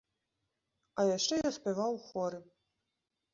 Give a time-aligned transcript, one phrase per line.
[1.01, 2.39] А яшчэ я спяваў у хоры.